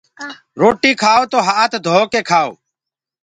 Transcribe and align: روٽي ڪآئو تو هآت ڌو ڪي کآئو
روٽي 0.59 0.91
ڪآئو 1.01 1.23
تو 1.31 1.37
هآت 1.47 1.71
ڌو 1.85 1.97
ڪي 2.11 2.21
کآئو 2.29 2.51